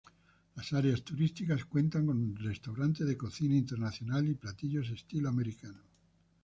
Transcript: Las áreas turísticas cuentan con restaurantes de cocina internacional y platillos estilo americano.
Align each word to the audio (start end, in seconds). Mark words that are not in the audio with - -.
Las 0.55 0.73
áreas 0.73 1.03
turísticas 1.03 1.63
cuentan 1.65 2.07
con 2.07 2.35
restaurantes 2.37 3.05
de 3.07 3.15
cocina 3.15 3.55
internacional 3.55 4.27
y 4.27 4.33
platillos 4.33 4.89
estilo 4.89 5.29
americano. 5.29 5.77